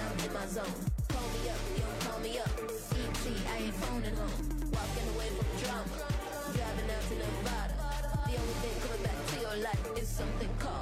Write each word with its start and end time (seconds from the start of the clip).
down 0.00 0.26
in 0.26 0.32
my 0.32 0.46
zone. 0.46 0.76
Call 1.08 1.28
me 1.36 1.42
up, 1.52 1.60
you 1.76 1.82
don't 1.84 2.00
call 2.06 2.20
me 2.20 2.38
up. 2.38 2.52
ET, 3.00 3.24
I 3.52 3.56
ain't 3.64 3.74
phoning 3.74 4.16
home. 4.16 4.40
Walking 4.72 5.06
away 5.14 5.28
from 5.36 5.48
drama, 5.60 5.96
driving 6.56 6.88
out 6.94 7.04
to 7.08 7.14
Nevada. 7.20 7.74
The 8.26 8.34
only 8.40 8.56
thing 8.62 8.74
coming 8.84 9.02
back 9.02 9.18
to 9.30 9.36
your 9.44 9.56
life 9.62 9.84
is 10.00 10.08
something 10.08 10.52
called. 10.58 10.79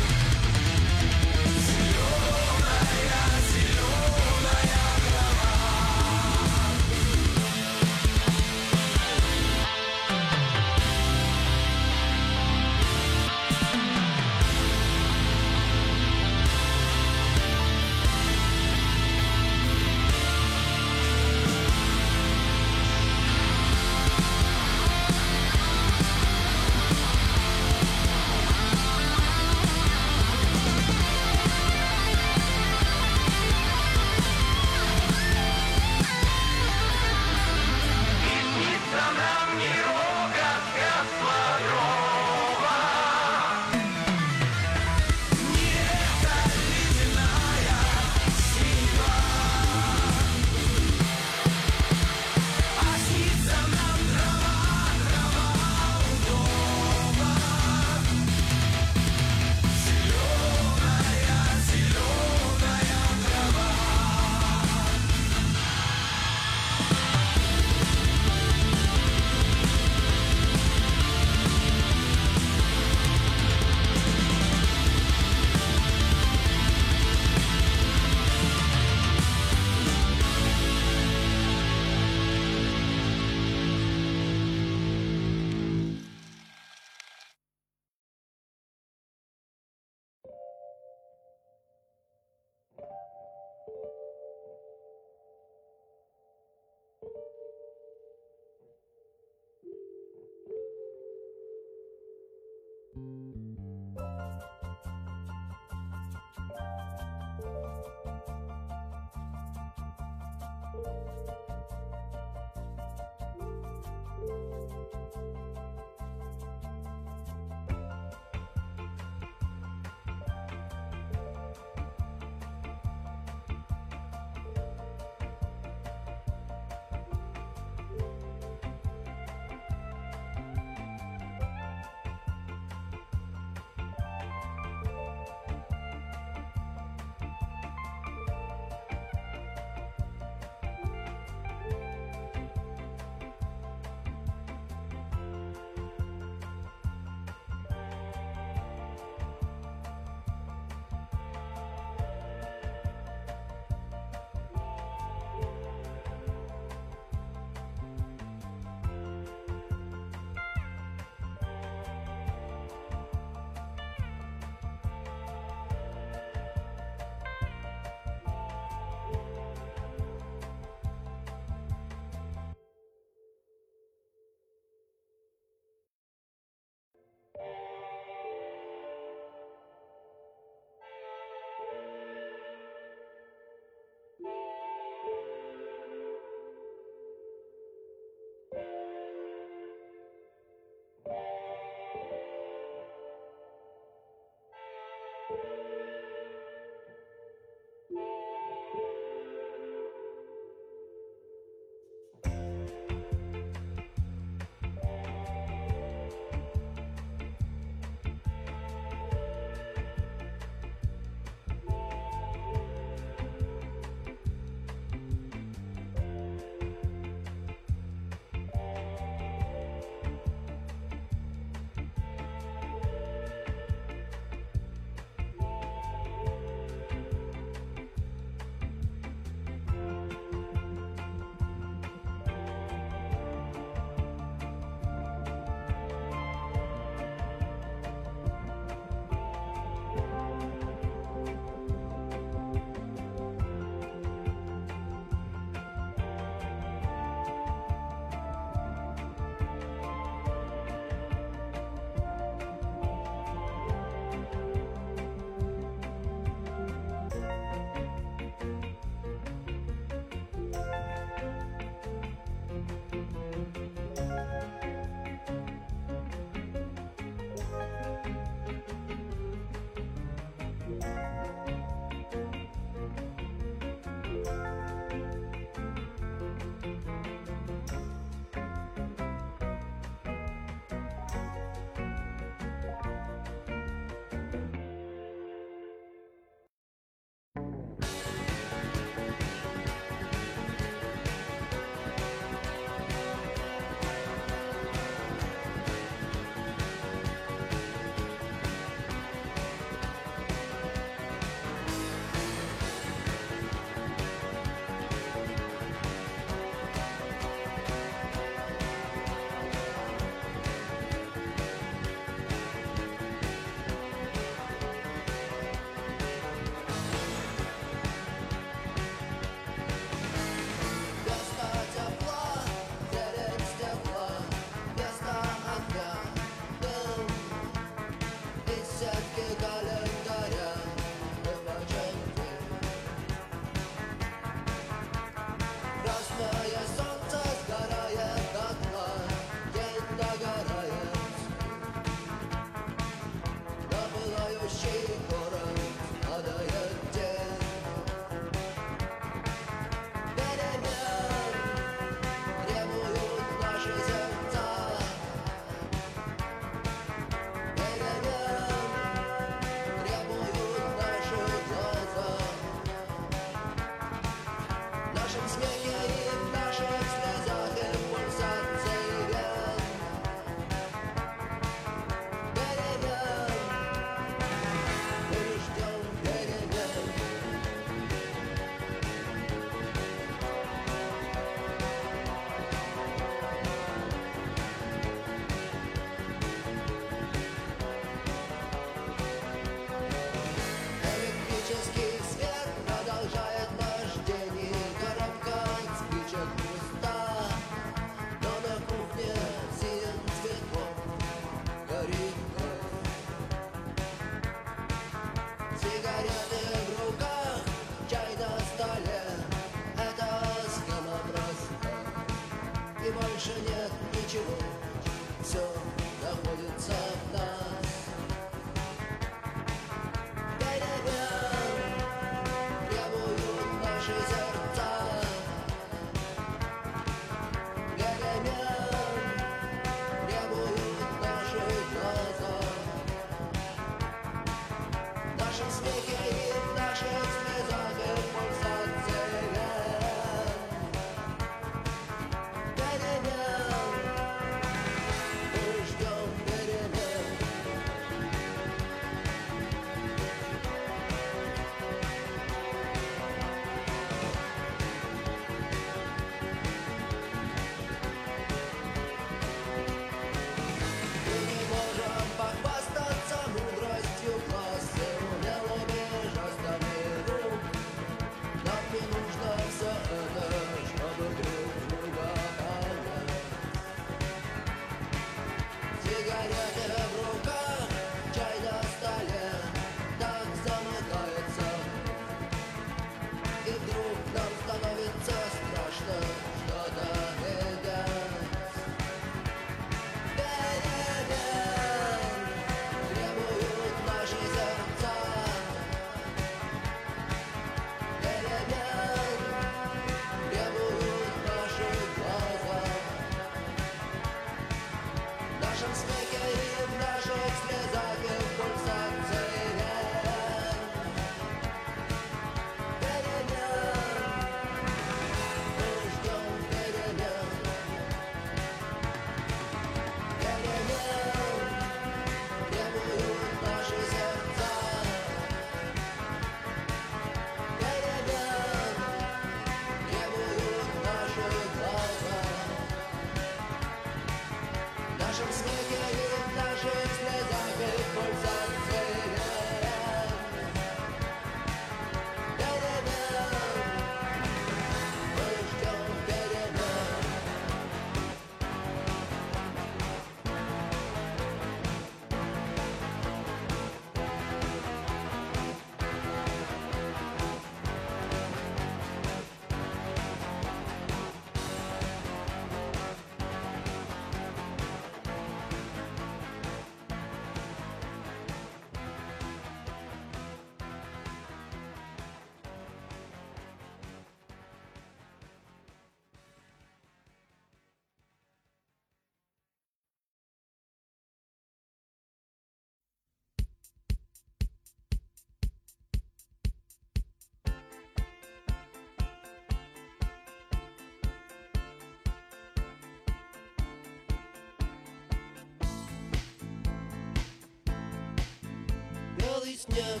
Снег, 599.70 600.00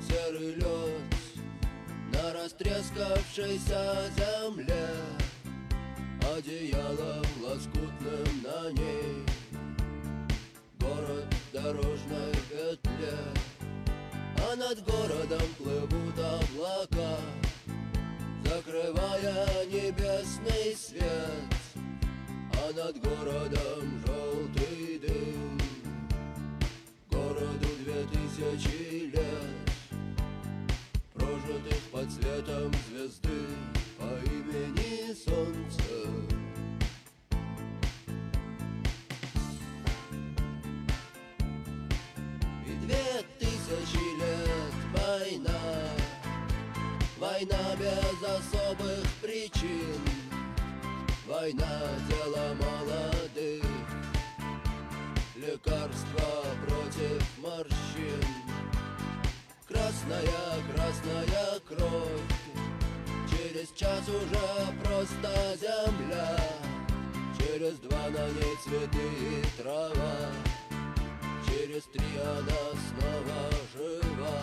серый 0.00 0.54
лед 0.54 1.02
На 2.12 2.32
растрескавшейся 2.32 4.10
земле 4.16 4.88
Одеялом 6.34 7.24
лоскутным 7.42 8.42
на 8.42 8.70
ней. 8.72 9.24
Город 10.80 11.32
в 11.32 11.52
дорожной 11.52 12.32
петле 12.50 13.16
А 14.50 14.56
над 14.56 14.84
городом 14.84 15.48
плывут 15.56 16.18
облака 16.18 17.16
Закрывая 18.44 19.66
небесный 19.66 20.76
свет. 20.76 21.04
А 22.52 22.72
над 22.72 23.00
городом 23.00 24.02
желтый 24.06 24.65
тысячи 28.36 29.10
лет 29.14 29.70
Прожитых 31.14 31.80
под 31.90 32.10
светом 32.12 32.72
звезды 32.88 33.30
По 33.98 34.04
имени 34.26 35.14
Солнце. 35.14 36.10
И 42.66 42.72
две 42.84 43.22
тысячи 43.38 44.04
лет 44.20 44.74
война 44.92 45.60
Война 47.18 47.76
без 47.78 48.22
особых 48.22 49.04
причин. 49.22 50.00
Война 51.26 51.80
дело 52.08 52.54
молодых 52.54 53.15
Красная, 60.06 60.62
красная 60.72 61.60
кровь. 61.66 62.22
Через 63.28 63.70
час 63.72 64.08
уже 64.08 64.48
просто 64.84 65.56
земля. 65.60 66.38
Через 67.36 67.78
два 67.78 68.08
на 68.10 68.28
ней 68.28 68.56
цветы 68.62 68.98
и 68.98 69.42
трава. 69.60 70.30
Через 71.48 71.84
три 71.84 72.04
она 72.22 72.62
снова 72.86 73.50
жива. 73.74 74.38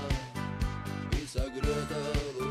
И 1.14 1.26
согрета 1.26 2.02
лучами 2.38 2.43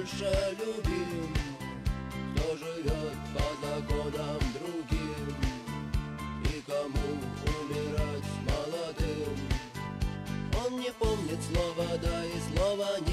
больше 0.00 0.56
любим. 0.58 1.34
Кто 2.34 2.56
живет 2.56 3.16
по 3.34 3.66
законам 3.66 4.40
другим? 4.54 5.36
И 6.44 6.62
кому 6.66 7.08
умирать 7.44 8.30
молодым? 8.48 9.36
Он 10.64 10.80
не 10.80 10.90
помнит 10.92 11.38
слова 11.52 11.98
да 12.00 12.24
и 12.24 12.56
слова 12.56 12.98
нет 13.00 13.09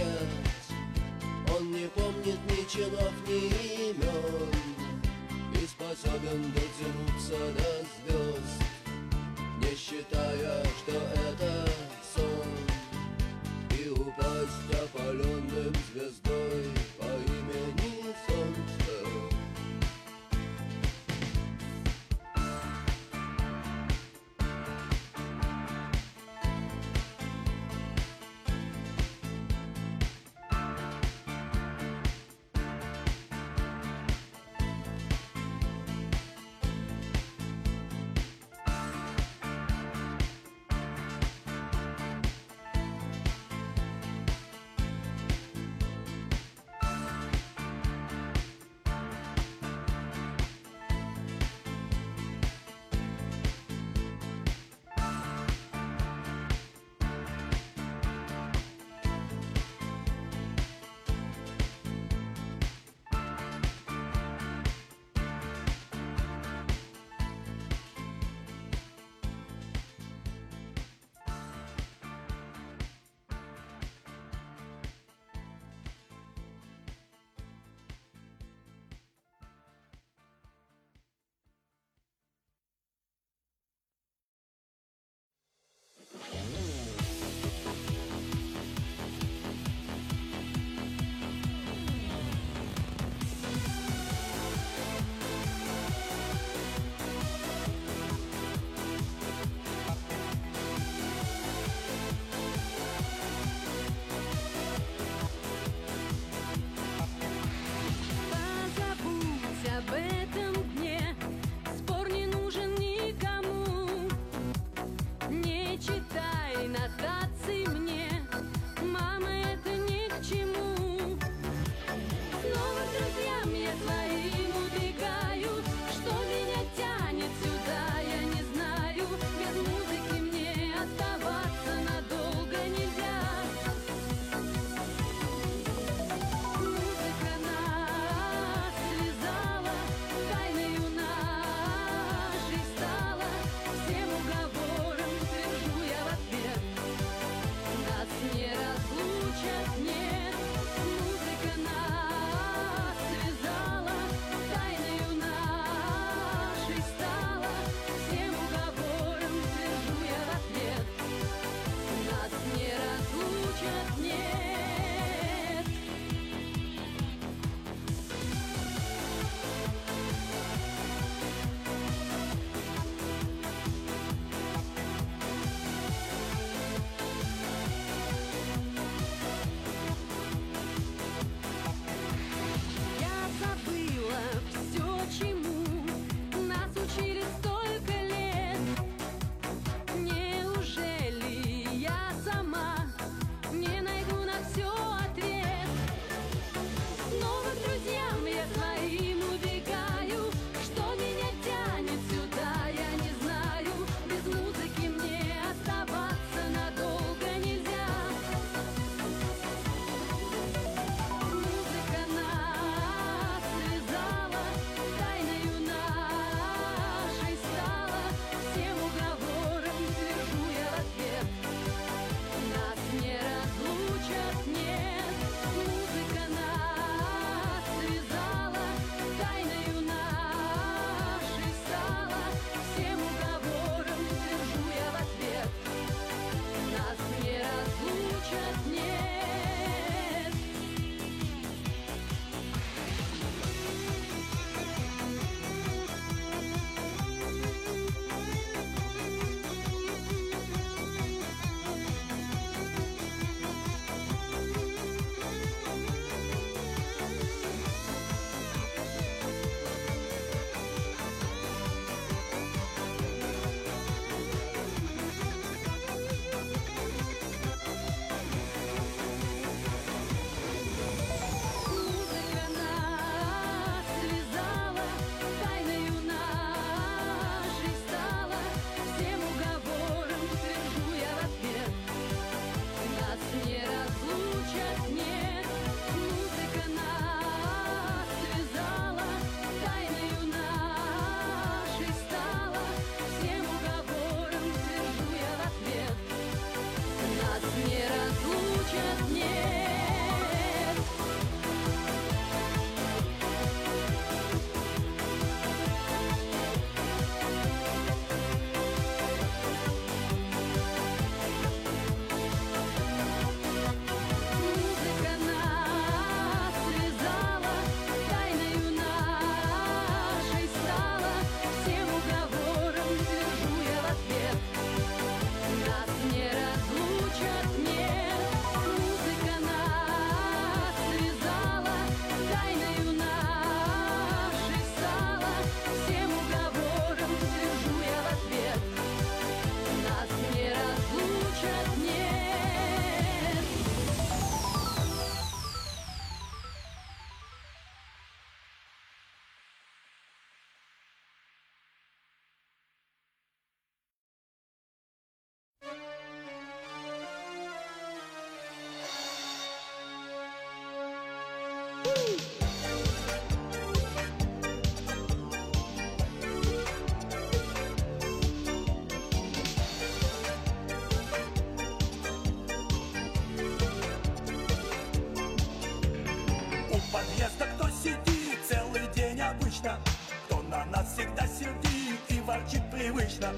всегда 380.98 381.28
сердит 381.28 382.00
и 382.10 382.20
ворчит 382.22 382.64
привычно. 382.72 383.32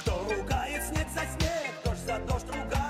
Кто 0.00 0.26
ругает 0.28 0.82
снег 0.82 1.06
за 1.14 1.20
снег, 1.20 1.70
дождь 1.84 2.00
за 2.00 2.18
дождь 2.26 2.46
ругает. 2.48 2.83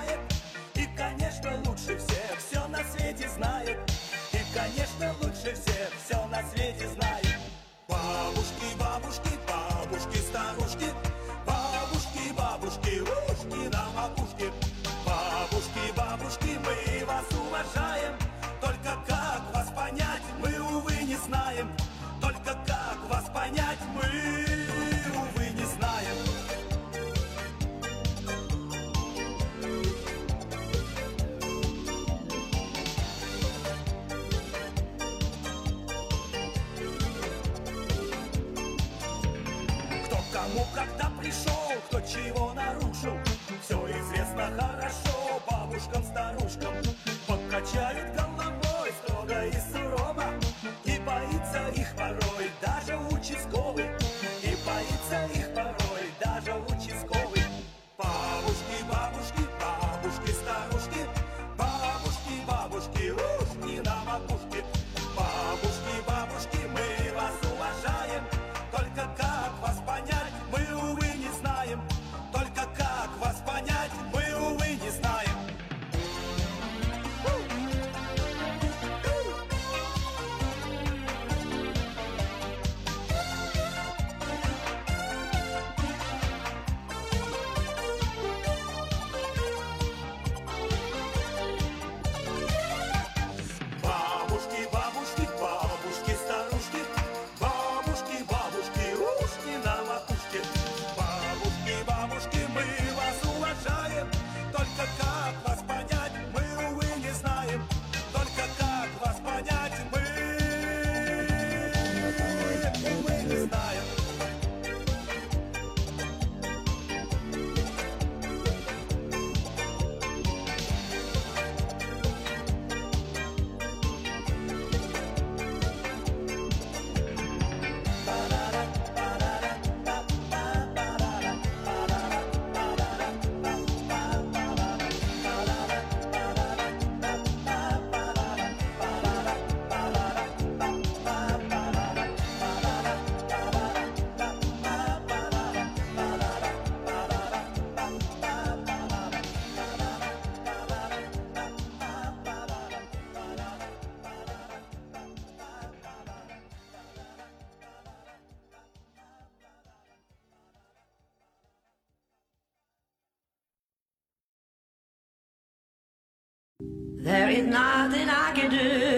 There 167.25 167.33
is 167.33 167.47
nothing 167.47 168.07
I 168.07 168.31
can 168.35 168.51
do. 168.51 168.94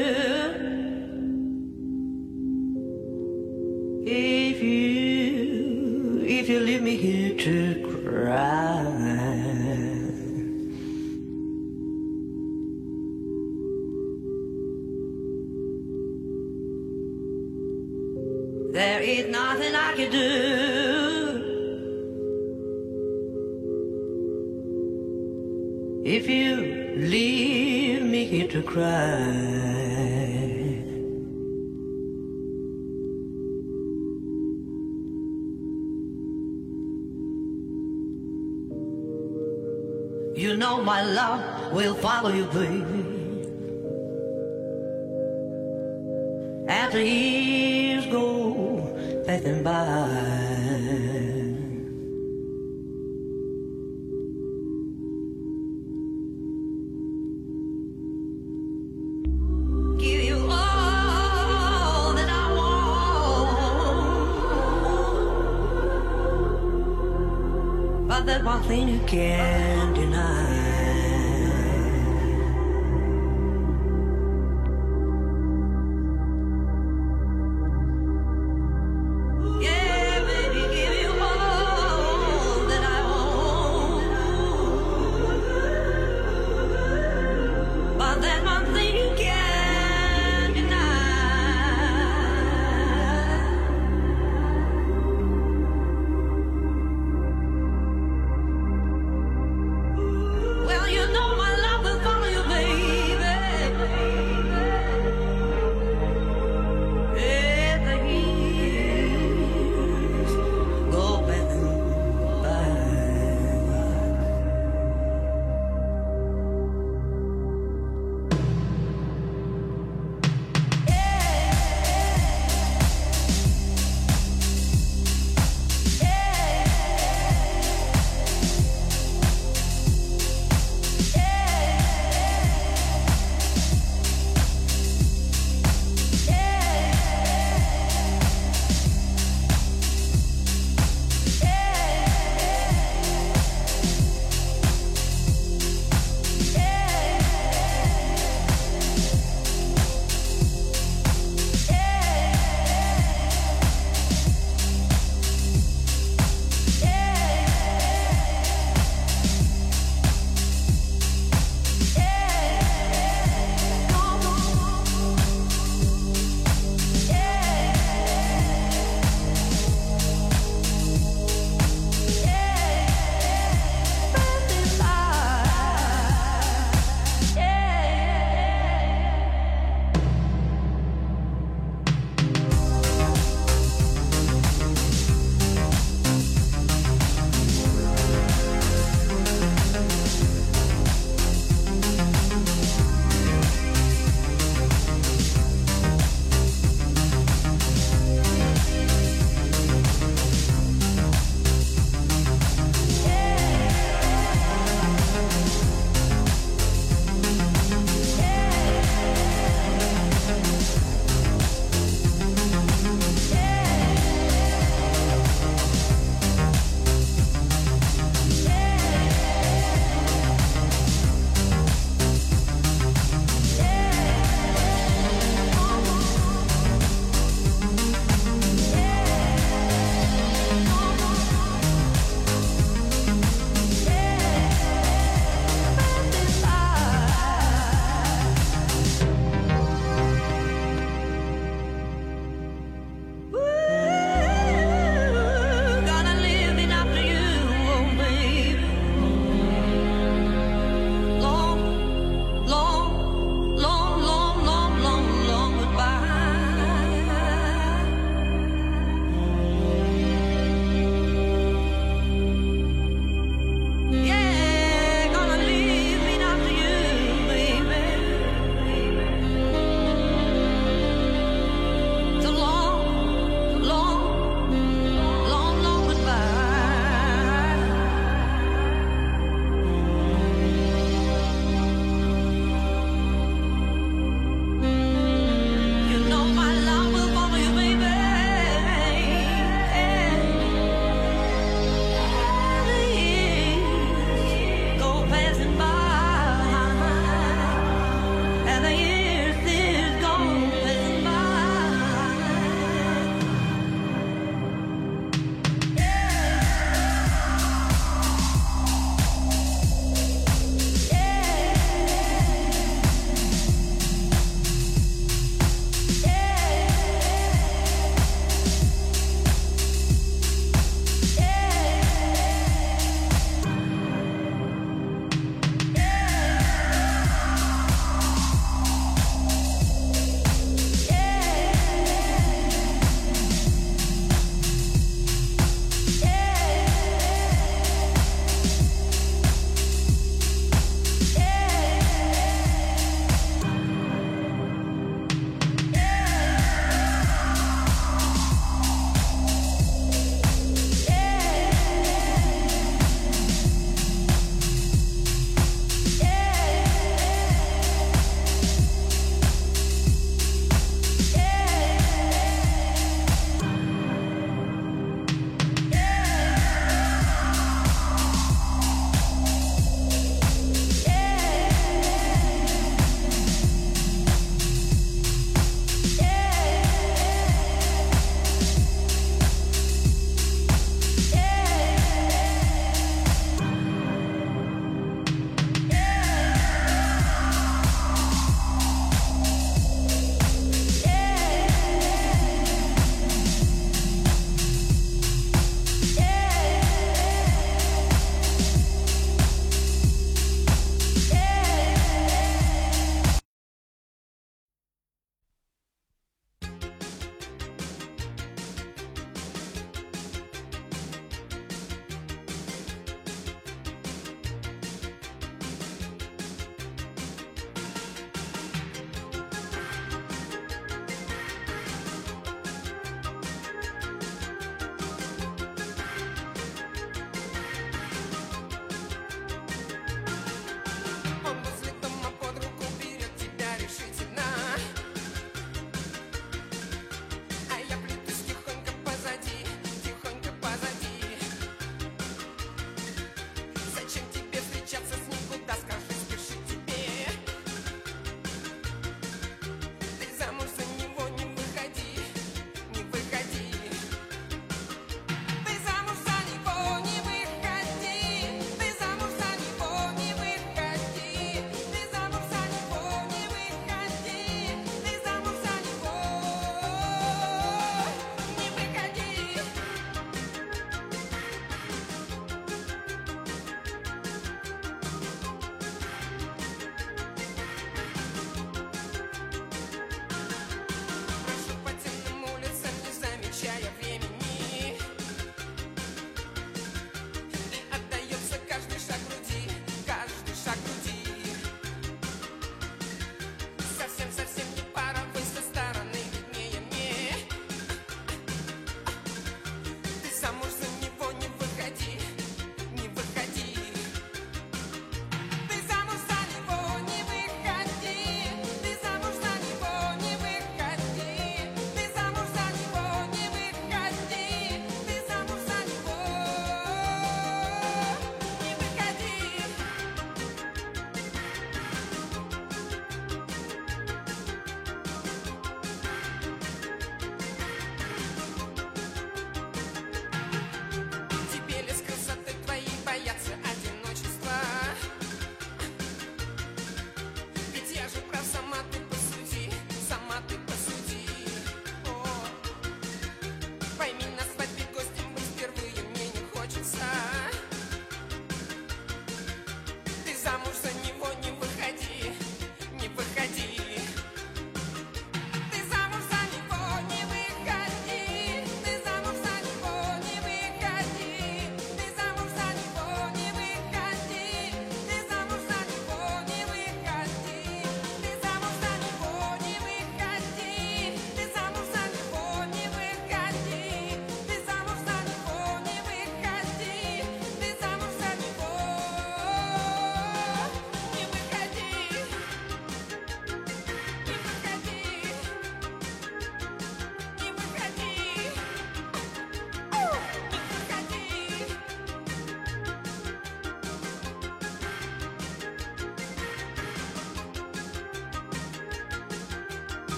after 46.67 47.01
years 47.01 48.05
go 48.07 49.23
passing 49.25 49.63
by. 49.63 51.06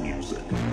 music. 0.00 0.65